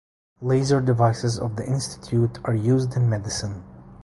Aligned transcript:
Laser 0.41 0.81
devices 0.81 1.37
of 1.37 1.57
the 1.57 1.63
institute 1.67 2.39
are 2.45 2.55
used 2.55 2.95
in 2.95 3.07
medicine. 3.07 3.63